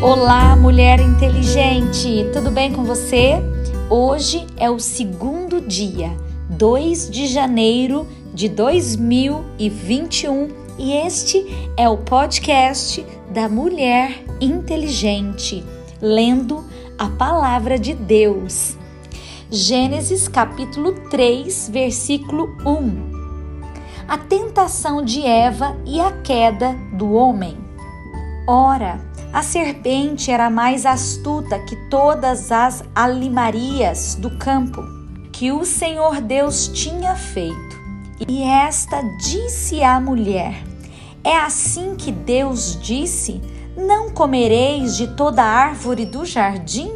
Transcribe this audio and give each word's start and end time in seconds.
Olá, 0.00 0.54
mulher 0.54 1.00
inteligente! 1.00 2.30
Tudo 2.32 2.52
bem 2.52 2.72
com 2.72 2.84
você? 2.84 3.42
Hoje 3.90 4.46
é 4.56 4.70
o 4.70 4.78
segundo 4.78 5.60
dia, 5.60 6.16
2 6.50 7.10
de 7.10 7.26
janeiro 7.26 8.06
de 8.32 8.48
2021, 8.48 10.50
e 10.78 10.92
este 10.92 11.44
é 11.76 11.88
o 11.88 11.96
podcast 11.96 13.04
da 13.32 13.48
Mulher 13.48 14.22
Inteligente, 14.40 15.64
lendo 16.00 16.64
a 16.96 17.08
palavra 17.08 17.76
de 17.76 17.92
Deus. 17.92 18.76
Gênesis 19.50 20.28
capítulo 20.28 20.92
3, 21.10 21.70
versículo 21.72 22.56
1. 22.64 23.18
A 24.06 24.16
tentação 24.16 25.02
de 25.02 25.26
Eva 25.26 25.76
e 25.84 25.98
a 25.98 26.12
queda 26.12 26.76
do 26.92 27.14
homem. 27.14 27.58
Ora, 28.46 29.07
a 29.32 29.42
serpente 29.42 30.30
era 30.30 30.48
mais 30.48 30.86
astuta 30.86 31.58
que 31.58 31.76
todas 31.90 32.50
as 32.50 32.82
alimarias 32.94 34.14
do 34.14 34.30
campo 34.38 34.82
que 35.32 35.52
o 35.52 35.64
Senhor 35.64 36.20
Deus 36.20 36.66
tinha 36.68 37.14
feito. 37.14 37.78
E 38.28 38.42
esta 38.42 39.02
disse 39.18 39.82
à 39.82 40.00
mulher: 40.00 40.64
É 41.22 41.36
assim 41.36 41.94
que 41.94 42.10
Deus 42.10 42.76
disse: 42.82 43.40
Não 43.76 44.10
comereis 44.10 44.96
de 44.96 45.08
toda 45.14 45.44
árvore 45.44 46.04
do 46.04 46.24
jardim? 46.24 46.90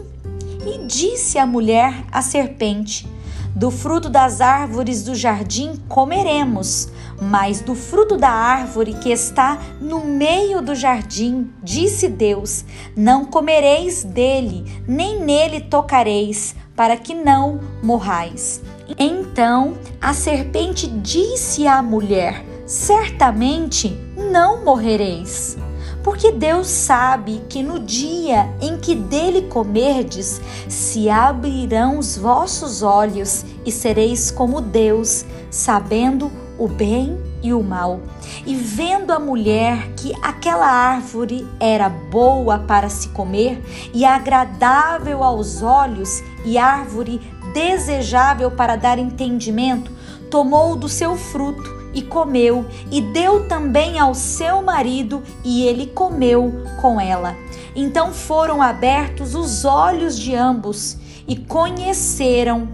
E 0.67 0.87
disse 0.87 1.39
a 1.39 1.47
mulher 1.47 2.05
à 2.11 2.23
serpente: 2.23 3.07
Do 3.55 3.71
fruto 3.71 4.09
das 4.09 4.41
árvores 4.41 5.05
do 5.05 5.15
jardim 5.15 5.77
comeremos, 5.87 6.89
mas 7.21 7.61
do 7.61 7.75
fruto 7.75 8.17
da 8.17 8.31
árvore 8.31 8.95
que 8.95 9.11
está 9.11 9.59
no 9.79 10.01
meio 10.05 10.63
do 10.63 10.75
jardim, 10.75 11.51
disse 11.63 12.09
Deus: 12.09 12.65
Não 12.97 13.27
comereis 13.27 14.05
dele, 14.05 14.65
nem 14.89 15.21
nele 15.21 15.61
tocareis, 15.61 16.55
para 16.75 16.97
que 16.97 17.15
não 17.15 17.61
morrais. 17.83 18.63
Então 18.99 19.75
a 20.01 20.15
serpente 20.15 20.87
disse 20.87 21.67
à 21.67 21.83
mulher: 21.83 22.43
Certamente 22.67 23.95
não 24.17 24.65
morrereis. 24.65 25.59
Porque 26.03 26.33
Deus 26.33 26.67
sabe 26.67 27.43
que 27.49 27.63
no 27.63 27.79
dia 27.79 28.49
em 28.61 28.77
que 28.77 28.95
dele 28.95 29.43
comerdes, 29.43 30.41
se 30.69 31.09
abrirão 31.09 31.99
os 31.99 32.17
vossos 32.17 32.83
olhos 32.83 33.45
e 33.65 33.71
sereis 33.71 34.31
como 34.31 34.61
Deus, 34.61 35.25
sabendo 35.51 36.31
o 36.59 36.67
bem 36.67 37.19
e 37.43 37.53
o 37.53 37.63
mal. 37.63 38.01
E 38.47 38.55
vendo 38.55 39.13
a 39.13 39.19
mulher 39.19 39.93
que 39.97 40.13
aquela 40.23 40.67
árvore 40.67 41.47
era 41.61 41.89
boa 41.89 42.59
para 42.59 42.89
se 42.89 43.09
comer 43.09 43.63
e 43.95 44.05
agradável 44.05 45.23
aos 45.23 45.63
olhos 45.63 46.23
e 46.45 46.59
árvore 46.59 47.21
desejável 47.53 48.51
para 48.51 48.77
dar 48.77 48.99
entendimento, 48.99 49.91
tomou 50.31 50.75
do 50.75 50.89
seu 50.89 51.17
fruto 51.17 51.82
e 51.95 52.03
comeu, 52.03 52.67
e 52.91 53.01
deu 53.01 53.47
também 53.47 53.99
ao 53.99 54.15
seu 54.15 54.63
marido, 54.63 55.23
e 55.45 55.67
ele 55.67 55.87
comeu 55.87 56.65
com 56.81 57.01
ela. 57.01 57.37
Então 57.75 58.13
foram 58.13 58.63
abertos 58.63 59.35
os 59.35 59.65
olhos 59.65 60.19
de 60.19 60.35
ambos 60.35 60.97
e 61.27 61.37
conheceram 61.37 62.69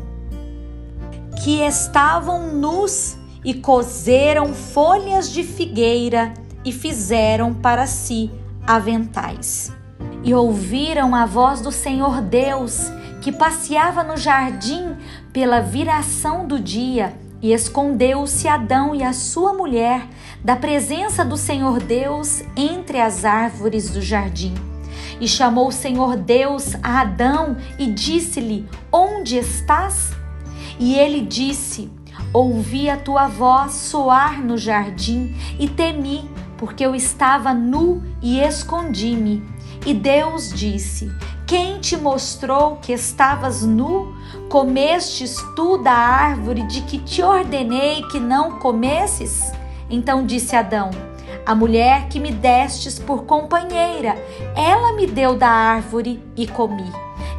que 1.42 1.60
estavam 1.60 2.52
nus 2.52 3.16
e 3.44 3.54
coseram 3.54 4.52
folhas 4.52 5.30
de 5.30 5.44
figueira 5.44 6.34
e 6.64 6.72
fizeram 6.72 7.54
para 7.54 7.86
si 7.86 8.30
aventais. 8.66 9.72
E 10.24 10.34
ouviram 10.34 11.14
a 11.14 11.24
voz 11.24 11.60
do 11.60 11.70
Senhor 11.70 12.20
Deus, 12.20 12.90
que 13.20 13.30
passeava 13.30 14.02
no 14.02 14.16
jardim 14.16 14.96
pela 15.32 15.60
viração 15.60 16.46
do 16.46 16.58
dia, 16.58 17.16
e 17.40 17.52
escondeu-se 17.52 18.48
Adão 18.48 18.94
e 18.94 19.02
a 19.02 19.12
sua 19.12 19.52
mulher 19.52 20.06
da 20.42 20.56
presença 20.56 21.24
do 21.24 21.36
Senhor 21.36 21.78
Deus 21.80 22.42
entre 22.56 23.00
as 23.00 23.24
árvores 23.24 23.90
do 23.90 24.00
jardim. 24.00 24.54
E 25.20 25.26
chamou 25.26 25.68
o 25.68 25.72
Senhor 25.72 26.16
Deus 26.16 26.74
a 26.82 27.00
Adão 27.00 27.56
e 27.78 27.86
disse-lhe: 27.86 28.68
Onde 28.92 29.36
estás? 29.38 30.12
E 30.78 30.94
ele 30.94 31.20
disse: 31.20 31.90
Ouvi 32.32 32.88
a 32.88 32.96
tua 32.96 33.26
voz 33.26 33.72
soar 33.72 34.44
no 34.44 34.56
jardim 34.56 35.34
e 35.58 35.68
temi, 35.68 36.30
porque 36.56 36.84
eu 36.84 36.94
estava 36.94 37.54
nu 37.54 38.02
e 38.22 38.40
escondi-me. 38.40 39.42
E 39.86 39.94
Deus 39.94 40.52
disse: 40.52 41.10
Quem 41.46 41.80
te 41.80 41.96
mostrou 41.96 42.76
que 42.76 42.92
estavas 42.92 43.62
nu? 43.62 44.14
Comestes 44.48 45.36
tu 45.54 45.78
da 45.78 45.92
árvore 45.92 46.62
de 46.62 46.82
que 46.82 46.98
te 46.98 47.22
ordenei 47.22 48.02
que 48.10 48.18
não 48.18 48.58
comesses? 48.58 49.52
Então 49.90 50.24
disse 50.24 50.56
Adão: 50.56 50.90
A 51.46 51.54
mulher 51.54 52.08
que 52.08 52.18
me 52.18 52.30
destes 52.30 52.98
por 52.98 53.24
companheira, 53.24 54.16
ela 54.56 54.94
me 54.94 55.06
deu 55.06 55.36
da 55.36 55.48
árvore 55.48 56.22
e 56.36 56.46
comi. 56.46 56.90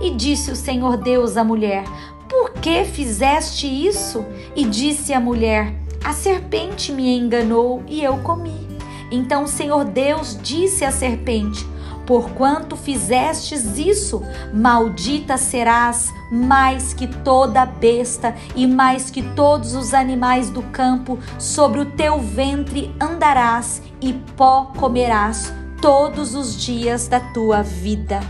E 0.02 0.12
disse 0.12 0.52
o 0.52 0.56
Senhor 0.56 0.98
Deus 0.98 1.36
à 1.36 1.44
mulher: 1.44 1.84
por 2.30 2.52
que 2.54 2.86
fizeste 2.86 3.66
isso? 3.66 4.24
E 4.56 4.64
disse 4.64 5.14
a 5.14 5.20
mulher: 5.20 5.74
A 6.04 6.14
serpente 6.14 6.92
me 6.92 7.18
enganou 7.18 7.82
e 7.88 8.04
eu 8.04 8.18
comi. 8.20 8.68
Então 9.12 9.46
o 9.46 9.48
Senhor 9.48 9.84
Deus 9.84 10.38
disse 10.40 10.86
à 10.86 10.92
serpente: 10.92 11.66
Porquanto 12.10 12.76
fizestes 12.76 13.78
isso, 13.78 14.24
maldita 14.52 15.38
serás 15.38 16.12
mais 16.32 16.92
que 16.92 17.06
toda 17.06 17.68
besta 17.68 18.36
e 18.56 18.66
mais 18.66 19.12
que 19.12 19.22
todos 19.22 19.76
os 19.76 19.94
animais 19.94 20.50
do 20.50 20.64
campo, 20.64 21.20
sobre 21.38 21.80
o 21.80 21.86
teu 21.86 22.20
ventre 22.20 22.92
andarás 23.00 23.84
e 24.02 24.14
pó 24.36 24.72
comerás 24.76 25.54
todos 25.80 26.34
os 26.34 26.60
dias 26.60 27.08
da 27.08 27.20
tua 27.20 27.62
vida. 27.62 28.22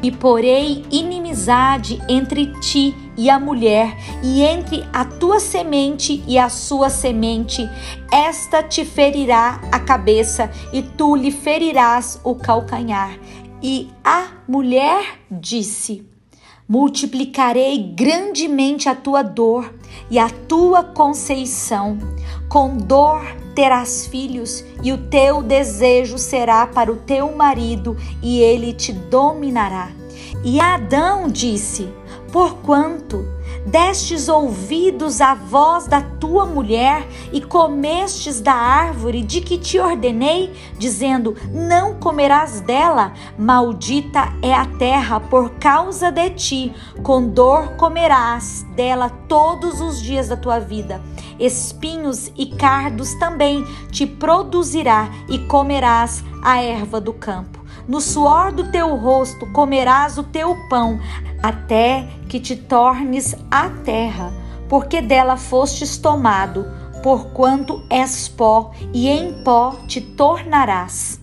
E 0.00 0.12
porei 0.12 0.86
inimizade 0.88 2.00
entre 2.08 2.52
ti 2.60 2.94
e 3.20 3.28
a 3.28 3.38
mulher, 3.38 3.94
e 4.22 4.42
entre 4.42 4.82
a 4.94 5.04
tua 5.04 5.38
semente 5.38 6.24
e 6.26 6.38
a 6.38 6.48
sua 6.48 6.88
semente. 6.88 7.68
Esta 8.10 8.62
te 8.62 8.82
ferirá 8.82 9.60
a 9.70 9.78
cabeça, 9.78 10.50
e 10.72 10.80
tu 10.80 11.14
lhe 11.14 11.30
ferirás 11.30 12.18
o 12.24 12.34
calcanhar. 12.34 13.18
E 13.62 13.90
a 14.02 14.28
mulher 14.48 15.18
disse: 15.30 16.02
Multiplicarei 16.66 17.92
grandemente 17.94 18.88
a 18.88 18.94
tua 18.94 19.22
dor 19.22 19.70
e 20.10 20.18
a 20.18 20.30
tua 20.30 20.82
conceição. 20.82 21.98
Com 22.48 22.78
dor 22.78 23.20
terás 23.54 24.06
filhos, 24.06 24.64
e 24.82 24.92
o 24.92 24.96
teu 24.96 25.42
desejo 25.42 26.16
será 26.16 26.66
para 26.66 26.90
o 26.90 26.96
teu 26.96 27.36
marido, 27.36 27.98
e 28.22 28.40
ele 28.40 28.72
te 28.72 28.94
dominará. 28.94 29.90
E 30.42 30.58
Adão 30.58 31.28
disse: 31.28 31.99
Porquanto 32.32 33.24
destes 33.66 34.28
ouvidos 34.28 35.20
à 35.20 35.34
voz 35.34 35.86
da 35.86 36.00
tua 36.00 36.46
mulher 36.46 37.06
e 37.32 37.40
comestes 37.40 38.40
da 38.40 38.52
árvore 38.52 39.22
de 39.22 39.40
que 39.40 39.58
te 39.58 39.78
ordenei, 39.78 40.52
dizendo: 40.78 41.36
Não 41.50 41.94
comerás 41.94 42.60
dela, 42.60 43.12
maldita 43.38 44.32
é 44.42 44.54
a 44.54 44.64
terra 44.64 45.18
por 45.18 45.50
causa 45.58 46.10
de 46.10 46.30
ti, 46.30 46.74
com 47.02 47.28
dor 47.28 47.76
comerás 47.76 48.64
dela 48.74 49.08
todos 49.28 49.80
os 49.80 50.00
dias 50.00 50.28
da 50.28 50.36
tua 50.36 50.58
vida. 50.58 51.00
Espinhos 51.38 52.30
e 52.36 52.46
cardos 52.46 53.14
também 53.14 53.64
te 53.90 54.06
produzirá, 54.06 55.08
e 55.28 55.38
comerás 55.46 56.22
a 56.42 56.62
erva 56.62 57.00
do 57.00 57.12
campo. 57.12 57.60
No 57.88 58.00
suor 58.00 58.52
do 58.52 58.70
teu 58.70 58.94
rosto 58.94 59.46
comerás 59.52 60.16
o 60.16 60.22
teu 60.22 60.54
pão, 60.68 61.00
até 61.42 62.06
que 62.28 62.38
te 62.38 62.56
tornes 62.56 63.34
a 63.50 63.68
terra, 63.68 64.32
porque 64.68 65.00
dela 65.00 65.36
fostes 65.36 65.98
tomado, 65.98 66.66
porquanto 67.02 67.82
és 67.88 68.28
pó, 68.28 68.72
e 68.92 69.08
em 69.08 69.42
pó 69.42 69.76
te 69.86 70.00
tornarás. 70.00 71.20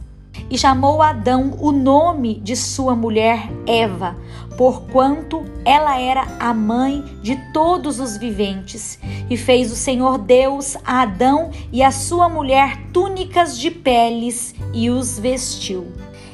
E 0.50 0.58
chamou 0.58 1.02
Adão 1.02 1.58
o 1.60 1.72
nome 1.72 2.36
de 2.36 2.56
sua 2.56 2.96
mulher 2.96 3.50
Eva, 3.66 4.16
porquanto 4.58 5.44
ela 5.66 6.00
era 6.00 6.26
a 6.40 6.54
mãe 6.54 7.04
de 7.22 7.36
todos 7.52 8.00
os 8.00 8.16
viventes. 8.18 8.98
E 9.30 9.36
fez 9.36 9.72
o 9.72 9.76
Senhor 9.76 10.18
Deus 10.18 10.78
a 10.86 11.02
Adão 11.02 11.52
e 11.72 11.84
a 11.84 11.92
sua 11.92 12.30
mulher 12.30 12.78
túnicas 12.94 13.58
de 13.60 13.70
peles 13.70 14.56
e 14.74 14.90
os 14.90 15.20
vestiu. 15.20 15.88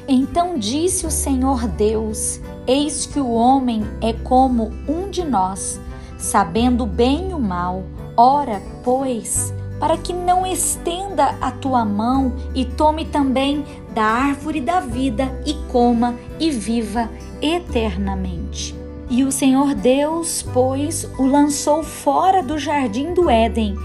Então 0.06 0.58
disse 0.58 1.06
o 1.06 1.10
Senhor 1.10 1.66
Deus: 1.66 2.40
Eis 2.66 3.06
que 3.06 3.18
o 3.18 3.30
homem 3.30 3.84
é 4.00 4.12
como 4.12 4.70
um 4.86 5.08
de 5.10 5.24
nós, 5.24 5.80
sabendo 6.18 6.84
bem 6.84 7.32
o 7.32 7.40
mal. 7.40 7.84
Ora, 8.16 8.60
pois, 8.84 9.52
para 9.80 9.96
que 9.96 10.12
não 10.12 10.46
estenda 10.46 11.36
a 11.40 11.50
tua 11.50 11.84
mão 11.84 12.32
e 12.54 12.64
tome 12.64 13.06
também 13.06 13.64
da 13.94 14.04
árvore 14.04 14.60
da 14.60 14.80
vida 14.80 15.40
e 15.46 15.54
coma 15.70 16.14
e 16.38 16.50
viva 16.50 17.08
eternamente. 17.40 18.74
E 19.10 19.24
o 19.24 19.32
Senhor 19.32 19.74
Deus, 19.74 20.42
pois, 20.52 21.04
o 21.18 21.26
lançou 21.26 21.82
fora 21.82 22.42
do 22.42 22.58
jardim 22.58 23.14
do 23.14 23.28
Éden 23.28 23.76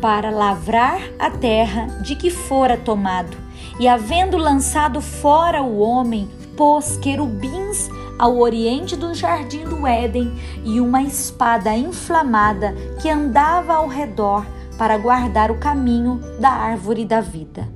para 0.00 0.30
lavrar 0.30 1.00
a 1.18 1.30
terra 1.30 1.86
de 2.02 2.14
que 2.16 2.30
fora 2.30 2.76
tomado. 2.76 3.45
E 3.78 3.86
havendo 3.86 4.36
lançado 4.36 5.00
fora 5.00 5.62
o 5.62 5.78
homem, 5.78 6.28
pôs 6.56 6.96
querubins 6.96 7.88
ao 8.18 8.38
oriente 8.38 8.96
do 8.96 9.14
jardim 9.14 9.64
do 9.64 9.86
Éden 9.86 10.32
e 10.64 10.80
uma 10.80 11.02
espada 11.02 11.76
inflamada 11.76 12.74
que 13.00 13.10
andava 13.10 13.74
ao 13.74 13.86
redor 13.86 14.46
para 14.78 14.96
guardar 14.96 15.50
o 15.50 15.58
caminho 15.58 16.20
da 16.40 16.50
árvore 16.50 17.04
da 17.04 17.20
vida. 17.20 17.68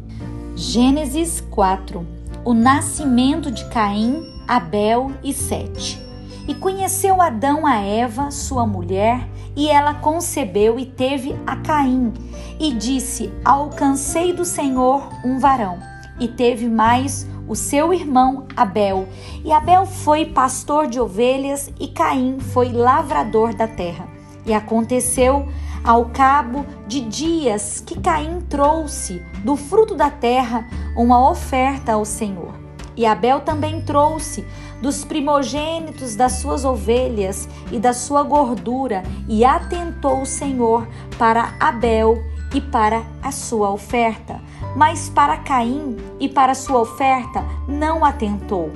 Gênesis 0.57 1.41
4 1.51 2.07
O 2.45 2.53
nascimento 2.53 3.51
de 3.51 3.65
Caim, 3.67 4.23
Abel 4.47 5.13
e 5.23 5.33
Sete. 5.33 6.01
E 6.49 6.55
conheceu 6.55 7.21
Adão 7.21 7.67
a 7.67 7.77
Eva, 7.77 8.31
sua 8.31 8.67
mulher, 8.67 9.29
e 9.57 9.69
ela 9.69 9.95
concebeu 9.95 10.79
e 10.79 10.87
teve 10.87 11.37
a 11.47 11.57
Caim, 11.57 12.13
e 12.59 12.73
disse: 12.73 13.33
Alcancei 13.45 14.33
do 14.33 14.45
Senhor 14.45 15.09
um 15.25 15.39
varão. 15.39 15.79
E 16.19 16.29
teve 16.29 16.69
mais 16.69 17.27
o 17.49 17.57
seu 17.57 17.93
irmão 17.93 18.47
Abel. 18.57 19.09
E 19.45 19.51
Abel 19.51 19.87
foi 19.87 20.27
pastor 20.27 20.87
de 20.87 21.01
ovelhas, 21.01 21.71
e 21.81 21.89
Caim 21.89 22.39
foi 22.39 22.71
lavrador 22.73 23.55
da 23.55 23.67
terra. 23.67 24.07
E 24.45 24.53
aconteceu 24.53 25.49
ao 25.83 26.07
cabo 26.07 26.65
de 26.87 27.01
dias 27.01 27.83
que 27.85 27.99
Caim 27.99 28.41
trouxe 28.43 29.25
do 29.45 29.57
fruto 29.57 29.95
da 29.95 30.11
terra 30.11 30.69
uma 30.97 31.31
oferta 31.31 31.93
ao 31.93 32.05
Senhor. 32.05 32.55
E 32.97 33.07
Abel 33.07 33.41
também 33.41 33.81
trouxe 33.81 34.45
dos 34.81 35.05
primogênitos 35.05 36.17
das 36.17 36.33
suas 36.33 36.65
ovelhas 36.65 37.49
e 37.71 37.79
da 37.79 37.93
sua 37.93 38.23
gordura, 38.23 39.03
e 39.29 39.45
atentou 39.45 40.23
o 40.23 40.27
Senhor 40.27 40.87
para 41.19 41.55
Abel 41.61 42.23
e 42.55 42.61
para 42.61 43.03
a 43.23 43.31
sua 43.31 43.71
oferta. 43.71 44.41
Mas 44.77 45.09
para 45.09 45.37
Caim 45.39 45.97
e 46.19 46.29
para 46.29 46.53
a 46.53 46.55
sua 46.55 46.81
oferta 46.81 47.45
não 47.69 48.05
atentou. 48.05 48.71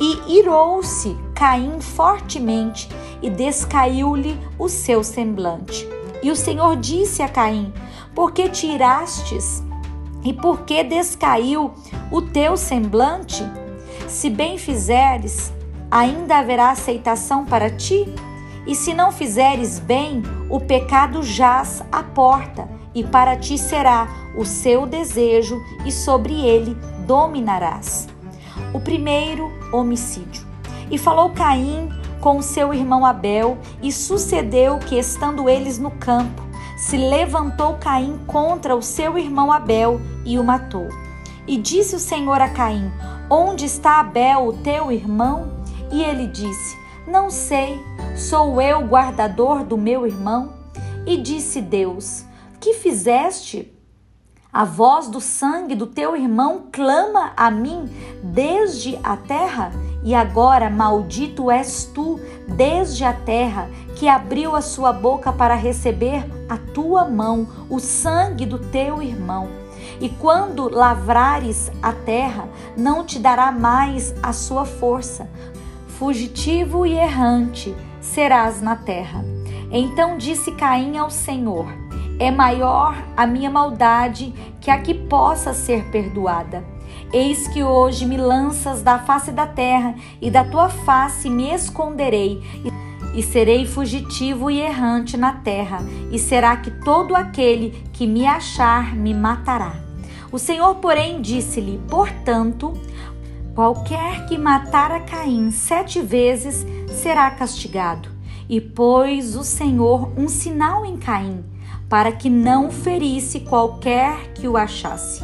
E 0.00 0.38
irou-se 0.38 1.16
Caim 1.34 1.80
fortemente 1.80 2.88
e 3.20 3.28
descaiu-lhe 3.28 4.38
o 4.58 4.68
seu 4.68 5.02
semblante. 5.02 5.88
E 6.22 6.30
o 6.30 6.36
Senhor 6.36 6.76
disse 6.76 7.22
a 7.22 7.28
Caim: 7.28 7.72
Por 8.14 8.32
que 8.32 8.48
te 8.48 8.66
irastes? 8.66 9.62
E 10.24 10.32
por 10.32 10.62
que 10.62 10.82
descaiu 10.82 11.72
o 12.10 12.20
teu 12.20 12.56
semblante? 12.56 13.44
Se 14.08 14.30
bem 14.30 14.56
fizeres, 14.56 15.52
ainda 15.90 16.38
haverá 16.38 16.70
aceitação 16.70 17.44
para 17.44 17.68
ti? 17.70 18.06
E 18.66 18.74
se 18.74 18.94
não 18.94 19.12
fizeres 19.12 19.78
bem, 19.78 20.22
o 20.48 20.58
pecado 20.58 21.22
jaz 21.22 21.82
à 21.92 22.02
porta, 22.02 22.68
e 22.94 23.04
para 23.04 23.36
ti 23.36 23.58
será 23.58 24.08
o 24.36 24.46
seu 24.46 24.86
desejo, 24.86 25.62
e 25.84 25.92
sobre 25.92 26.40
ele 26.40 26.74
dominarás. 27.06 28.08
O 28.72 28.80
primeiro 28.80 29.52
homicídio. 29.72 30.46
E 30.90 30.96
falou 30.96 31.30
Caim 31.30 31.90
com 32.20 32.40
seu 32.40 32.72
irmão 32.72 33.04
Abel, 33.04 33.58
e 33.82 33.92
sucedeu 33.92 34.78
que, 34.78 34.98
estando 34.98 35.50
eles 35.50 35.78
no 35.78 35.90
campo, 35.90 36.42
se 36.78 36.96
levantou 36.96 37.74
Caim 37.74 38.18
contra 38.26 38.74
o 38.74 38.80
seu 38.82 39.18
irmão 39.18 39.52
Abel 39.52 40.00
e 40.24 40.38
o 40.38 40.44
matou. 40.44 40.88
E 41.46 41.58
disse 41.58 41.94
o 41.94 42.00
Senhor 42.00 42.40
a 42.40 42.48
Caim: 42.48 42.90
Onde 43.30 43.66
está 43.66 44.00
Abel, 44.00 44.46
o 44.46 44.52
teu 44.54 44.90
irmão? 44.90 45.52
E 45.92 46.02
ele 46.02 46.26
disse: 46.26 46.78
Não 47.06 47.30
sei, 47.30 47.78
sou 48.16 48.60
eu 48.60 48.80
guardador 48.86 49.64
do 49.64 49.76
meu 49.76 50.06
irmão? 50.06 50.54
E 51.06 51.18
disse 51.18 51.60
Deus: 51.60 52.24
Que 52.58 52.72
fizeste? 52.72 53.70
A 54.50 54.64
voz 54.64 55.08
do 55.08 55.20
sangue 55.20 55.74
do 55.74 55.86
teu 55.86 56.16
irmão 56.16 56.68
clama 56.72 57.32
a 57.36 57.50
mim 57.50 57.90
desde 58.22 58.98
a 59.02 59.14
terra? 59.14 59.72
E 60.02 60.14
agora 60.14 60.70
maldito 60.70 61.50
és 61.50 61.84
tu 61.84 62.18
desde 62.56 63.04
a 63.04 63.12
terra, 63.12 63.68
que 63.96 64.08
abriu 64.08 64.56
a 64.56 64.62
sua 64.62 64.90
boca 64.90 65.30
para 65.30 65.54
receber 65.54 66.24
a 66.48 66.56
tua 66.56 67.04
mão 67.04 67.46
o 67.68 67.78
sangue 67.78 68.46
do 68.46 68.58
teu 68.58 69.02
irmão. 69.02 69.67
E 70.00 70.08
quando 70.08 70.72
lavrares 70.72 71.70
a 71.82 71.92
terra, 71.92 72.48
não 72.76 73.04
te 73.04 73.18
dará 73.18 73.50
mais 73.50 74.14
a 74.22 74.32
sua 74.32 74.64
força. 74.64 75.28
Fugitivo 75.98 76.86
e 76.86 76.94
errante 76.94 77.74
serás 78.00 78.62
na 78.62 78.76
terra. 78.76 79.24
Então 79.70 80.16
disse 80.16 80.52
Caim 80.52 80.96
ao 80.96 81.10
Senhor: 81.10 81.66
É 82.18 82.30
maior 82.30 82.96
a 83.16 83.26
minha 83.26 83.50
maldade 83.50 84.32
que 84.60 84.70
a 84.70 84.80
que 84.80 84.94
possa 84.94 85.52
ser 85.52 85.90
perdoada. 85.90 86.64
Eis 87.12 87.48
que 87.48 87.62
hoje 87.62 88.04
me 88.04 88.16
lanças 88.16 88.82
da 88.82 88.98
face 88.98 89.32
da 89.32 89.46
terra, 89.46 89.94
e 90.20 90.30
da 90.30 90.44
tua 90.44 90.68
face 90.68 91.30
me 91.30 91.52
esconderei, 91.52 92.42
e 93.14 93.22
serei 93.22 93.66
fugitivo 93.66 94.50
e 94.50 94.60
errante 94.60 95.16
na 95.16 95.32
terra, 95.32 95.78
e 96.12 96.18
será 96.18 96.56
que 96.56 96.70
todo 96.70 97.16
aquele 97.16 97.70
que 97.92 98.06
me 98.06 98.26
achar 98.26 98.94
me 98.94 99.14
matará. 99.14 99.87
O 100.30 100.38
Senhor, 100.38 100.74
porém, 100.76 101.22
disse-lhe: 101.22 101.80
Portanto, 101.88 102.74
qualquer 103.54 104.26
que 104.26 104.36
matar 104.36 104.92
a 104.92 105.00
Caim 105.00 105.50
sete 105.50 106.00
vezes 106.00 106.66
será 106.88 107.30
castigado. 107.30 108.10
E 108.48 108.60
pôs 108.60 109.36
o 109.36 109.44
Senhor 109.44 110.10
um 110.18 110.28
sinal 110.28 110.84
em 110.84 110.96
Caim, 110.96 111.44
para 111.88 112.12
que 112.12 112.30
não 112.30 112.70
ferisse 112.70 113.40
qualquer 113.40 114.32
que 114.32 114.48
o 114.48 114.56
achasse. 114.56 115.22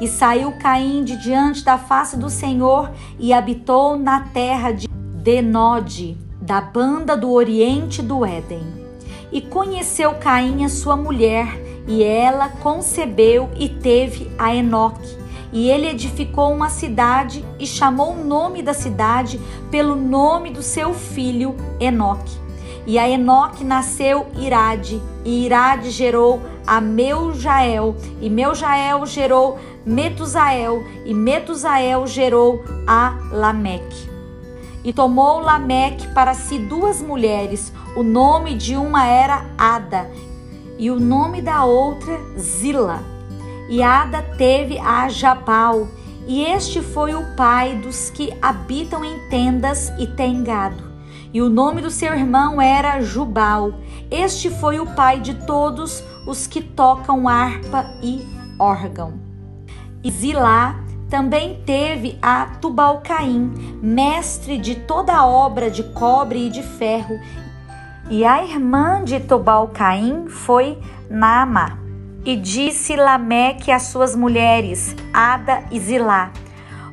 E 0.00 0.08
saiu 0.08 0.52
Caim 0.58 1.04
de 1.04 1.16
diante 1.16 1.64
da 1.64 1.78
face 1.78 2.16
do 2.16 2.28
Senhor 2.28 2.90
e 3.18 3.32
habitou 3.32 3.98
na 3.98 4.20
terra 4.20 4.72
de 4.72 4.88
Denode, 4.88 6.18
da 6.40 6.60
banda 6.60 7.16
do 7.16 7.32
oriente 7.32 8.02
do 8.02 8.24
Éden. 8.24 8.66
E 9.32 9.40
conheceu 9.40 10.14
Caim 10.14 10.64
a 10.64 10.68
sua 10.68 10.96
mulher, 10.96 11.48
e 11.86 12.02
ela 12.02 12.48
concebeu 12.48 13.50
e 13.56 13.68
teve 13.68 14.30
a 14.38 14.54
Enoque. 14.54 15.24
E 15.52 15.70
ele 15.70 15.88
edificou 15.88 16.52
uma 16.52 16.68
cidade 16.68 17.44
e 17.58 17.66
chamou 17.66 18.12
o 18.12 18.24
nome 18.24 18.62
da 18.62 18.74
cidade 18.74 19.40
pelo 19.70 19.94
nome 19.94 20.50
do 20.50 20.62
seu 20.62 20.92
filho 20.92 21.54
Enoque. 21.78 22.42
E 22.86 22.98
a 22.98 23.08
Enoque 23.08 23.64
nasceu 23.64 24.26
Irade, 24.36 25.00
e 25.24 25.46
Irade 25.46 25.90
gerou 25.90 26.42
a 26.66 26.80
Meujael, 26.80 27.96
e 28.20 28.28
Meujael 28.28 29.06
gerou 29.06 29.58
Metusael, 29.86 30.84
e 31.04 31.14
Metusael 31.14 32.06
gerou 32.06 32.62
a 32.86 33.16
Lameque. 33.30 34.10
E 34.82 34.92
tomou 34.92 35.40
Lameque 35.40 36.08
para 36.08 36.34
si 36.34 36.58
duas 36.58 37.00
mulheres, 37.00 37.72
o 37.96 38.02
nome 38.02 38.54
de 38.54 38.76
uma 38.76 39.06
era 39.06 39.46
Ada, 39.56 40.10
e 40.78 40.90
o 40.90 40.98
nome 40.98 41.40
da 41.40 41.64
outra 41.64 42.20
Zila. 42.38 43.02
E 43.68 43.82
Ada 43.82 44.22
teve 44.36 44.78
a 44.78 45.08
Jabal, 45.08 45.88
e 46.26 46.42
este 46.42 46.80
foi 46.80 47.14
o 47.14 47.34
pai 47.36 47.76
dos 47.76 48.10
que 48.10 48.32
habitam 48.40 49.04
em 49.04 49.18
tendas 49.28 49.90
e 49.98 50.06
têm 50.06 50.42
gado. 50.42 50.82
E 51.32 51.42
o 51.42 51.48
nome 51.48 51.82
do 51.82 51.90
seu 51.90 52.14
irmão 52.14 52.62
era 52.62 53.00
Jubal. 53.00 53.74
Este 54.10 54.50
foi 54.50 54.78
o 54.78 54.86
pai 54.94 55.20
de 55.20 55.34
todos 55.46 56.02
os 56.26 56.46
que 56.46 56.62
tocam 56.62 57.28
harpa 57.28 57.84
e 58.02 58.24
órgão. 58.58 59.14
E 60.02 60.10
Zilá 60.10 60.84
também 61.10 61.62
teve 61.66 62.18
a 62.22 62.46
Tubalcaim, 62.60 63.52
mestre 63.82 64.58
de 64.58 64.76
toda 64.76 65.12
a 65.14 65.26
obra 65.26 65.70
de 65.70 65.82
cobre 65.82 66.46
e 66.46 66.50
de 66.50 66.62
ferro. 66.62 67.18
E 68.10 68.22
a 68.22 68.44
irmã 68.44 69.02
de 69.02 69.18
Tubalcaim 69.18 70.28
foi 70.28 70.78
Naamá. 71.08 71.78
E 72.22 72.36
disse 72.36 72.96
Lameque 72.96 73.72
às 73.72 73.84
suas 73.84 74.14
mulheres, 74.14 74.94
Ada 75.12 75.64
e 75.70 75.80
Zilá: 75.80 76.30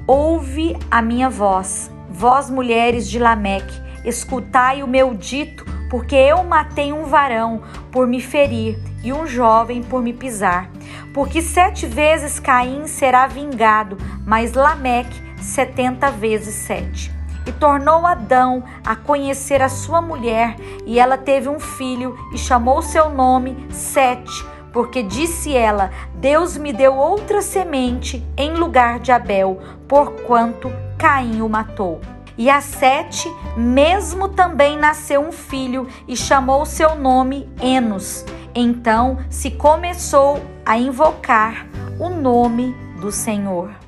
Ouve 0.08 0.78
a 0.90 1.02
minha 1.02 1.30
voz, 1.30 1.92
vós 2.10 2.50
mulheres 2.50 3.10
de 3.10 3.20
Lameque, 3.20 3.74
escutai 4.06 4.84
o 4.84 4.88
meu 4.88 5.14
dito, 5.14 5.66
porque 5.90 6.16
eu 6.16 6.44
matei 6.46 6.94
um 6.94 7.04
varão 7.04 7.62
por 7.92 8.08
me 8.08 8.22
ferir 8.22 8.80
e 9.04 9.12
um 9.12 9.28
jovem 9.28 9.84
por 9.84 10.02
me 10.02 10.14
pisar. 10.14 10.70
Porque 11.14 11.42
sete 11.42 11.86
vezes 11.86 12.40
Caim 12.40 12.88
será 12.88 13.28
vingado, 13.28 13.98
mas 14.26 14.54
Lameque 14.54 15.22
setenta 15.42 16.10
vezes 16.10 16.56
sete. 16.56 17.21
E 17.46 17.52
tornou 17.52 18.06
Adão 18.06 18.64
a 18.86 18.96
conhecer 18.96 19.62
a 19.62 19.70
sua 19.70 20.02
mulher, 20.02 20.56
e 20.86 21.00
ela 21.00 21.18
teve 21.18 21.50
um 21.50 21.60
filho, 21.60 22.16
e 22.34 22.38
chamou 22.38 22.82
seu 22.82 23.10
nome 23.10 23.68
Sete, 23.72 24.46
porque 24.72 25.02
disse 25.02 25.56
ela: 25.56 25.90
Deus 26.16 26.58
me 26.58 26.72
deu 26.72 26.96
outra 26.96 27.42
semente 27.42 28.24
em 28.38 28.54
lugar 28.54 29.00
de 29.00 29.12
Abel, 29.12 29.60
porquanto 29.88 30.72
Caim 30.98 31.42
o 31.42 31.50
matou. 31.50 32.00
E 32.38 32.50
a 32.50 32.62
Sete 32.62 33.32
mesmo 33.58 34.30
também 34.30 34.78
nasceu 34.78 35.22
um 35.22 35.32
filho 35.32 35.88
e 36.08 36.16
chamou 36.16 36.66
seu 36.66 36.96
nome 36.96 37.50
Enos. 37.62 38.26
Então 38.56 39.18
se 39.30 39.52
começou 39.52 40.42
a 40.66 40.78
invocar 40.78 41.68
o 42.00 42.10
nome 42.10 42.76
do 43.00 43.12
Senhor. 43.12 43.81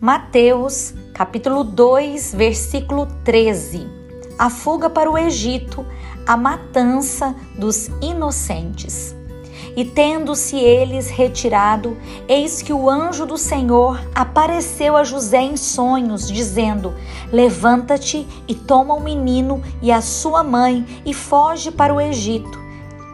Mateus, 0.00 0.94
capítulo 1.12 1.64
2, 1.64 2.32
versículo 2.32 3.08
13. 3.24 3.84
A 4.38 4.48
fuga 4.48 4.88
para 4.88 5.10
o 5.10 5.18
Egito, 5.18 5.84
a 6.24 6.36
matança 6.36 7.34
dos 7.58 7.90
inocentes. 8.00 9.16
E 9.76 9.84
tendo-se 9.84 10.56
eles 10.56 11.10
retirado, 11.10 11.96
eis 12.28 12.62
que 12.62 12.72
o 12.72 12.88
anjo 12.88 13.26
do 13.26 13.36
Senhor 13.36 14.00
apareceu 14.14 14.96
a 14.96 15.02
José 15.02 15.40
em 15.40 15.56
sonhos, 15.56 16.30
dizendo: 16.30 16.94
Levanta-te 17.32 18.24
e 18.46 18.54
toma 18.54 18.94
o 18.94 19.02
menino 19.02 19.60
e 19.82 19.90
a 19.90 20.00
sua 20.00 20.44
mãe 20.44 20.86
e 21.04 21.12
foge 21.12 21.72
para 21.72 21.92
o 21.92 22.00
Egito. 22.00 22.56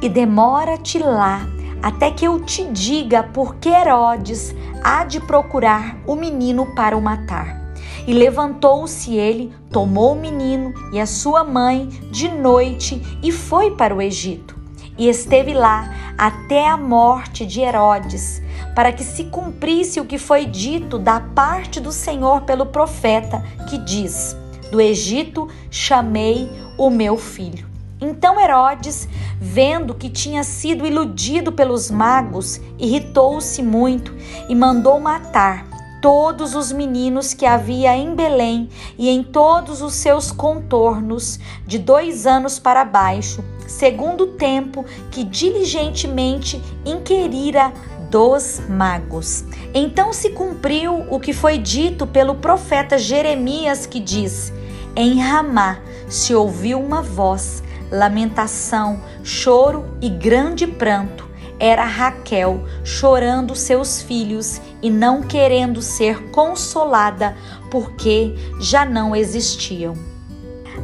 E 0.03 0.09
demora-te 0.11 0.99
lá, 0.99 1.49
até 1.85 2.11
que 2.11 2.25
eu 2.25 2.41
te 2.41 2.65
diga 2.65 3.23
por 3.23 3.57
que 3.57 3.69
Herodes 3.69 4.55
há 4.83 5.05
de 5.05 5.21
procurar 5.21 5.99
o 6.07 6.17
menino 6.17 6.75
para 6.75 6.97
o 6.97 7.03
matar. 7.03 7.77
E 8.07 8.15
levantou-se 8.15 9.15
ele, 9.15 9.53
tomou 9.71 10.15
o 10.15 10.19
menino 10.19 10.73
e 10.95 10.99
a 10.99 11.05
sua 11.05 11.45
mãe 11.45 11.87
de 12.11 12.29
noite 12.29 13.03
e 13.23 13.31
foi 13.31 13.73
para 13.73 13.95
o 13.95 14.01
Egito 14.01 14.57
e 14.97 15.11
esteve 15.11 15.53
lá 15.53 15.93
até 16.17 16.67
a 16.67 16.77
morte 16.79 17.45
de 17.45 17.61
Herodes, 17.61 18.41
para 18.75 18.91
que 18.91 19.05
se 19.05 19.25
cumprisse 19.25 20.01
o 20.01 20.07
que 20.07 20.17
foi 20.17 20.47
dito 20.47 20.99
da 20.99 21.21
parte 21.21 21.81
do 21.81 21.93
Senhor 21.93 22.43
pelo 22.43 22.65
profeta, 22.65 23.45
que 23.69 23.77
diz: 23.77 24.35
Do 24.71 24.81
Egito 24.81 25.49
chamei 25.71 26.49
o 26.79 26.89
meu 26.89 27.19
filho. 27.19 27.74
Então 28.05 28.39
Herodes, 28.39 29.09
vendo 29.41 29.95
que 29.95 30.11
tinha 30.11 30.45
sido 30.45 30.87
iludido 30.87 31.51
pelos 31.51 31.91
magos, 31.91 32.61
irritou-se 32.79 33.63
muito 33.63 34.15
e 34.47 34.55
mandou 34.55 35.01
matar 35.01 35.67
todos 36.03 36.55
os 36.55 36.71
meninos 36.71 37.33
que 37.33 37.47
havia 37.47 37.97
em 37.97 38.15
Belém 38.15 38.69
e 38.99 39.09
em 39.09 39.23
todos 39.23 39.81
os 39.81 39.95
seus 39.95 40.31
contornos, 40.31 41.41
de 41.67 41.79
dois 41.79 42.27
anos 42.27 42.59
para 42.59 42.85
baixo, 42.85 43.43
segundo 43.67 44.25
o 44.25 44.33
tempo 44.33 44.85
que 45.11 45.25
diligentemente 45.25 46.63
inquirira 46.85 47.73
dos 48.11 48.61
magos. 48.69 49.45
Então 49.73 50.13
se 50.13 50.29
cumpriu 50.29 51.07
o 51.11 51.19
que 51.19 51.33
foi 51.33 51.57
dito 51.57 52.07
pelo 52.07 52.35
profeta 52.35 52.99
Jeremias, 52.99 53.87
que 53.87 53.99
diz: 53.99 54.53
Em 54.95 55.19
Ramá 55.19 55.79
se 56.07 56.35
ouviu 56.35 56.79
uma 56.79 57.01
voz, 57.01 57.63
lamentação, 57.95 59.01
choro 59.23 59.97
e 60.01 60.09
grande 60.09 60.67
pranto. 60.67 61.29
Era 61.59 61.85
Raquel 61.85 62.65
chorando 62.83 63.55
seus 63.55 64.03
filhos 64.03 64.61
e 64.83 64.91
não 64.91 65.23
querendo 65.23 65.81
ser 65.81 66.31
consolada, 66.31 67.37
porque 67.71 68.35
já 68.61 68.85
não 68.85 69.15
existiam. 69.15 69.95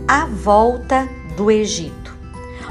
A 0.07 0.26
volta 0.26 1.09
do 1.37 1.50
Egito. 1.50 2.14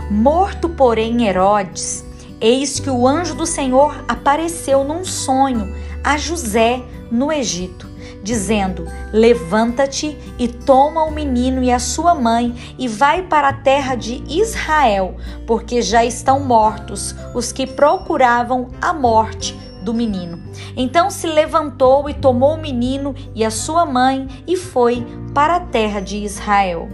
Morto, 0.09 0.69
porém, 0.69 1.27
Herodes, 1.27 2.05
eis 2.39 2.79
que 2.79 2.89
o 2.89 3.05
anjo 3.05 3.35
do 3.35 3.45
Senhor 3.45 4.03
apareceu 4.07 4.83
num 4.83 5.03
sonho 5.03 5.75
a 6.03 6.17
José 6.17 6.81
no 7.11 7.31
Egito, 7.31 7.88
dizendo: 8.23 8.85
Levanta-te 9.11 10.17
e 10.37 10.47
toma 10.47 11.03
o 11.03 11.11
menino 11.11 11.63
e 11.63 11.71
a 11.71 11.79
sua 11.79 12.13
mãe 12.15 12.55
e 12.77 12.87
vai 12.87 13.23
para 13.23 13.49
a 13.49 13.53
terra 13.53 13.95
de 13.95 14.23
Israel, 14.27 15.15
porque 15.45 15.81
já 15.81 16.03
estão 16.03 16.39
mortos 16.39 17.15
os 17.33 17.51
que 17.51 17.65
procuravam 17.65 18.69
a 18.81 18.93
morte 18.93 19.57
do 19.81 19.93
menino. 19.93 20.41
Então 20.75 21.09
se 21.09 21.27
levantou 21.27 22.09
e 22.09 22.13
tomou 22.13 22.55
o 22.55 22.61
menino 22.61 23.15
e 23.33 23.43
a 23.43 23.51
sua 23.51 23.85
mãe 23.85 24.27
e 24.45 24.55
foi 24.55 25.05
para 25.33 25.55
a 25.55 25.61
terra 25.61 25.99
de 25.99 26.17
Israel. 26.17 26.87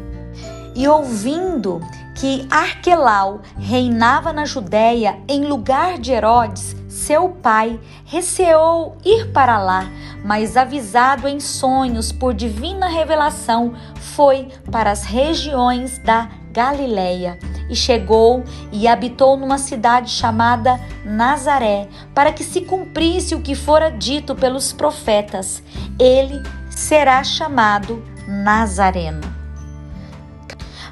E 0.76 0.88
ouvindo 0.88 1.82
que 2.16 2.48
Arquelau 2.50 3.42
reinava 3.58 4.32
na 4.32 4.46
Judéia 4.46 5.18
em 5.28 5.46
lugar 5.46 5.98
de 5.98 6.12
Herodes, 6.12 6.76
seu 6.88 7.30
pai, 7.30 7.80
receou 8.06 8.98
ir 9.04 9.32
para 9.32 9.58
lá, 9.58 9.90
mas 10.26 10.58
avisado 10.58 11.28
em 11.28 11.40
sonhos 11.40 12.12
por 12.12 12.34
divina 12.34 12.88
revelação, 12.88 13.76
foi 13.96 14.48
para 14.72 14.90
as 14.90 15.04
regiões 15.04 16.00
da 16.00 16.28
Galileia 16.52 17.38
e 17.70 17.76
chegou 17.76 18.44
e 18.72 18.88
habitou 18.88 19.38
numa 19.38 19.60
cidade 19.60 20.10
chamada 20.10 20.80
Nazaré, 21.06 21.88
para 22.16 22.34
que 22.34 22.44
se 22.44 22.62
cumprisse 22.62 23.36
o 23.36 23.42
que 23.42 23.54
fora 23.54 23.92
dito 23.92 24.34
pelos 24.34 24.74
profetas: 24.74 25.62
ele 26.00 26.42
será 26.72 27.24
chamado 27.24 28.04
Nazareno. 28.28 29.22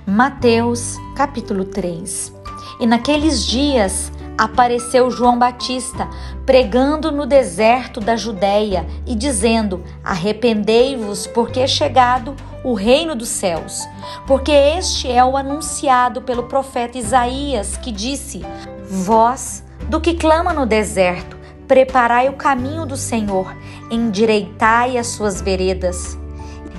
Mateus 0.05 0.95
capítulo 1.15 1.65
3. 1.65 2.31
E 2.79 2.85
naqueles 2.85 3.43
dias 3.47 4.11
apareceu 4.37 5.09
João 5.11 5.37
Batista 5.37 6.09
pregando 6.45 7.11
no 7.11 7.25
deserto 7.25 7.99
da 7.99 8.15
Judéia 8.15 8.85
e 9.05 9.15
dizendo: 9.15 9.83
Arrependei-vos, 10.03 11.27
porque 11.27 11.59
é 11.59 11.67
chegado 11.67 12.35
o 12.63 12.73
reino 12.73 13.15
dos 13.15 13.29
céus. 13.29 13.87
Porque 14.25 14.51
este 14.51 15.11
é 15.11 15.23
o 15.23 15.37
anunciado 15.37 16.21
pelo 16.21 16.43
profeta 16.43 16.97
Isaías, 16.97 17.77
que 17.77 17.91
disse: 17.91 18.41
Vós, 18.89 19.63
do 19.89 19.99
que 19.99 20.13
clama 20.13 20.53
no 20.53 20.65
deserto, 20.65 21.37
preparai 21.67 22.29
o 22.29 22.33
caminho 22.33 22.85
do 22.85 22.97
Senhor, 22.97 23.55
endireitai 23.89 24.97
as 24.97 25.07
suas 25.07 25.41
veredas. 25.41 26.17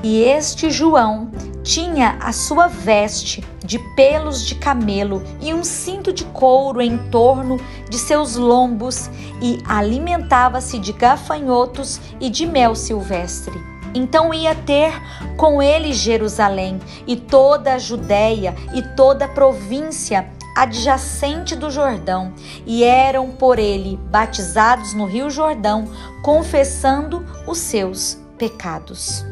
E 0.04 0.20
este 0.22 0.70
João 0.70 1.30
tinha 1.62 2.18
a 2.20 2.30
sua 2.30 2.66
veste 2.66 3.42
de 3.64 3.78
pelos 3.96 4.44
de 4.44 4.54
camelo 4.54 5.22
e 5.40 5.54
um 5.54 5.64
cinto 5.64 6.12
de 6.12 6.26
couro 6.26 6.82
em 6.82 6.98
torno 7.10 7.56
de 7.88 7.98
seus 7.98 8.36
lombos 8.36 9.08
e 9.40 9.62
alimentava-se 9.66 10.78
de 10.78 10.92
gafanhotos 10.92 12.02
e 12.20 12.28
de 12.28 12.44
mel 12.44 12.74
silvestre. 12.74 13.58
Então 13.94 14.34
ia 14.34 14.54
ter 14.54 14.92
com 15.38 15.62
ele 15.62 15.94
Jerusalém 15.94 16.78
e 17.06 17.16
toda 17.16 17.72
a 17.72 17.78
Judéia 17.78 18.54
e 18.74 18.82
toda 18.82 19.24
a 19.24 19.28
província 19.28 20.28
adjacente 20.54 21.56
do 21.56 21.70
Jordão, 21.70 22.32
e 22.66 22.84
eram 22.84 23.30
por 23.30 23.58
ele 23.58 23.98
batizados 24.10 24.92
no 24.92 25.06
Rio 25.06 25.30
Jordão, 25.30 25.88
confessando 26.22 27.24
os 27.46 27.58
seus 27.58 28.18
pecados. 28.38 29.24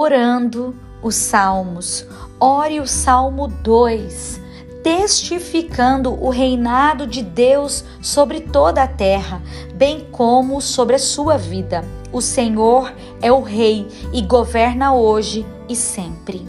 Orando 0.00 0.74
os 1.02 1.14
salmos. 1.14 2.06
Ore 2.40 2.80
o 2.80 2.86
Salmo 2.86 3.48
2, 3.48 4.40
testificando 4.82 6.14
o 6.24 6.30
reinado 6.30 7.06
de 7.06 7.22
Deus 7.22 7.84
sobre 8.00 8.40
toda 8.40 8.82
a 8.82 8.88
terra, 8.88 9.42
bem 9.74 10.08
como 10.10 10.62
sobre 10.62 10.96
a 10.96 10.98
sua 10.98 11.36
vida. 11.36 11.84
O 12.10 12.22
Senhor 12.22 12.90
é 13.20 13.30
o 13.30 13.42
Rei 13.42 13.86
e 14.10 14.22
governa 14.22 14.94
hoje 14.94 15.46
e 15.68 15.76
sempre. 15.76 16.48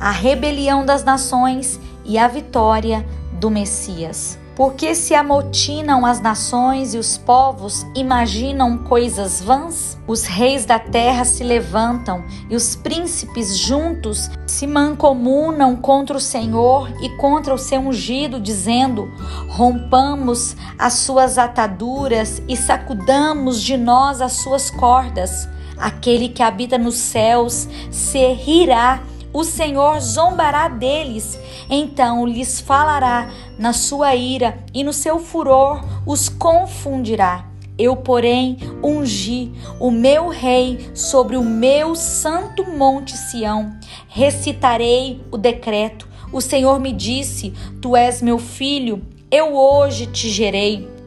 A 0.00 0.10
rebelião 0.10 0.84
das 0.84 1.04
nações 1.04 1.78
e 2.04 2.18
a 2.18 2.26
vitória 2.26 3.06
do 3.34 3.48
Messias. 3.48 4.36
Porque 4.58 4.92
se 4.92 5.14
amotinam 5.14 6.04
as 6.04 6.20
nações 6.20 6.92
e 6.92 6.98
os 6.98 7.16
povos 7.16 7.86
imaginam 7.94 8.76
coisas 8.76 9.40
vãs? 9.40 9.96
Os 10.04 10.24
reis 10.24 10.64
da 10.64 10.80
terra 10.80 11.24
se 11.24 11.44
levantam 11.44 12.24
e 12.50 12.56
os 12.56 12.74
príncipes 12.74 13.56
juntos 13.56 14.28
se 14.48 14.66
mancomunam 14.66 15.76
contra 15.76 16.16
o 16.16 16.20
Senhor 16.20 16.90
e 17.00 17.08
contra 17.10 17.54
o 17.54 17.58
seu 17.58 17.80
ungido, 17.80 18.40
dizendo: 18.40 19.08
Rompamos 19.50 20.56
as 20.76 20.94
suas 20.94 21.38
ataduras 21.38 22.42
e 22.48 22.56
sacudamos 22.56 23.62
de 23.62 23.76
nós 23.76 24.20
as 24.20 24.32
suas 24.32 24.72
cordas. 24.72 25.48
Aquele 25.76 26.28
que 26.28 26.42
habita 26.42 26.76
nos 26.76 26.96
céus 26.96 27.68
se 27.92 28.32
rirá 28.32 29.04
o 29.32 29.44
Senhor 29.44 30.00
zombará 30.00 30.68
deles, 30.68 31.38
então 31.68 32.26
lhes 32.26 32.60
falará 32.60 33.30
na 33.58 33.72
sua 33.72 34.14
ira 34.14 34.58
e 34.72 34.82
no 34.82 34.92
seu 34.92 35.18
furor 35.18 35.84
os 36.06 36.28
confundirá. 36.28 37.46
Eu, 37.78 37.94
porém, 37.94 38.58
ungi 38.82 39.52
o 39.78 39.90
meu 39.90 40.28
rei 40.28 40.90
sobre 40.94 41.36
o 41.36 41.44
meu 41.44 41.94
santo 41.94 42.64
monte 42.64 43.16
Sião. 43.16 43.78
Recitarei 44.08 45.20
o 45.30 45.36
decreto. 45.36 46.08
O 46.32 46.40
Senhor 46.40 46.80
me 46.80 46.92
disse: 46.92 47.52
Tu 47.80 47.94
és 47.94 48.20
meu 48.20 48.38
filho, 48.38 49.00
eu 49.30 49.54
hoje 49.54 50.06
te 50.06 50.28
gerei. 50.28 50.97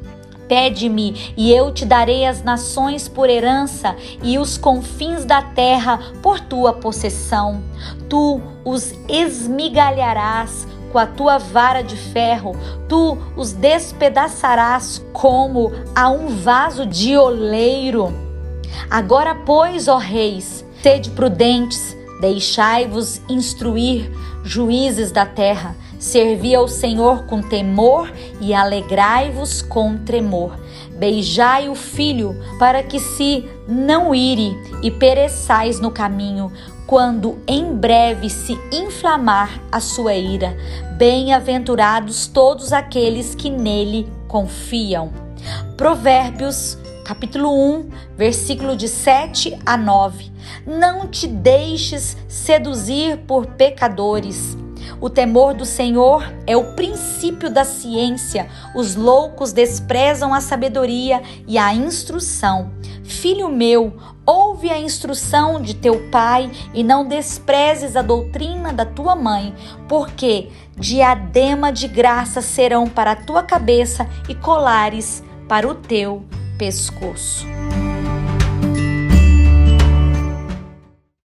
Pede-me, 0.51 1.33
e 1.37 1.49
eu 1.53 1.73
te 1.73 1.85
darei 1.85 2.25
as 2.25 2.43
nações 2.43 3.07
por 3.07 3.29
herança 3.29 3.95
e 4.21 4.37
os 4.37 4.57
confins 4.57 5.23
da 5.23 5.41
terra 5.41 5.97
por 6.21 6.41
tua 6.41 6.73
possessão. 6.73 7.63
Tu 8.09 8.41
os 8.65 8.93
esmigalharás 9.07 10.67
com 10.91 10.99
a 10.99 11.05
tua 11.05 11.37
vara 11.37 11.81
de 11.81 11.95
ferro, 11.95 12.51
tu 12.89 13.17
os 13.37 13.53
despedaçarás 13.53 15.01
como 15.13 15.71
a 15.95 16.09
um 16.09 16.27
vaso 16.27 16.85
de 16.85 17.15
oleiro. 17.15 18.13
Agora, 18.89 19.33
pois, 19.33 19.87
ó 19.87 19.95
reis, 19.95 20.65
sede 20.83 21.11
prudentes, 21.11 21.95
deixai-vos 22.19 23.21
instruir, 23.29 24.11
juízes 24.43 25.13
da 25.13 25.25
terra 25.25 25.77
Servi 26.01 26.55
ao 26.55 26.67
Senhor 26.67 27.25
com 27.27 27.43
temor 27.43 28.11
e 28.39 28.55
alegrai-vos 28.55 29.61
com 29.61 29.95
tremor. 29.99 30.59
Beijai 30.97 31.69
o 31.69 31.75
filho, 31.75 32.35
para 32.57 32.81
que 32.81 32.99
se 32.99 33.47
não 33.67 34.13
ire 34.13 34.57
e 34.81 34.89
pereçais 34.89 35.79
no 35.79 35.91
caminho, 35.91 36.51
quando 36.87 37.37
em 37.47 37.75
breve 37.75 38.31
se 38.31 38.57
inflamar 38.71 39.61
a 39.71 39.79
sua 39.79 40.15
ira. 40.15 40.57
Bem-aventurados 40.97 42.25
todos 42.25 42.73
aqueles 42.73 43.35
que 43.35 43.51
nele 43.51 44.11
confiam. 44.27 45.13
Provérbios 45.77 46.79
capítulo 47.05 47.53
1, 47.53 47.89
versículo 48.17 48.75
de 48.75 48.87
7 48.87 49.55
a 49.63 49.77
9. 49.77 50.31
Não 50.65 51.07
te 51.07 51.27
deixes 51.27 52.17
seduzir 52.27 53.17
por 53.27 53.45
pecadores 53.45 54.57
o 54.99 55.09
temor 55.09 55.53
do 55.53 55.65
Senhor 55.65 56.23
é 56.45 56.55
o 56.55 56.75
princípio 56.75 57.49
da 57.49 57.63
ciência. 57.63 58.47
Os 58.75 58.95
loucos 58.95 59.53
desprezam 59.53 60.33
a 60.33 60.41
sabedoria 60.41 61.21
e 61.47 61.57
a 61.57 61.73
instrução. 61.73 62.71
Filho 63.03 63.49
meu, 63.49 63.93
ouve 64.25 64.69
a 64.69 64.79
instrução 64.79 65.61
de 65.61 65.73
teu 65.73 66.09
pai 66.09 66.49
e 66.73 66.83
não 66.83 67.07
desprezes 67.07 67.95
a 67.95 68.01
doutrina 68.01 68.71
da 68.71 68.85
tua 68.85 69.15
mãe, 69.15 69.53
porque 69.87 70.49
diadema 70.77 71.71
de 71.71 71.87
graça 71.87 72.41
serão 72.41 72.87
para 72.87 73.11
a 73.11 73.15
tua 73.15 73.43
cabeça 73.43 74.07
e 74.29 74.35
colares 74.35 75.23
para 75.47 75.67
o 75.67 75.75
teu 75.75 76.23
pescoço. 76.57 77.45